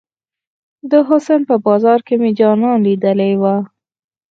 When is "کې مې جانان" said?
2.07-2.77